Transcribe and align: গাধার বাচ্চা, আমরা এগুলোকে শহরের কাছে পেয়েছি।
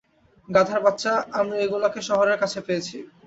গাধার 0.49 0.79
বাচ্চা, 0.85 1.11
আমরা 1.39 1.55
এগুলোকে 1.65 1.99
শহরের 2.09 2.37
কাছে 2.41 2.59
পেয়েছি। 2.67 2.97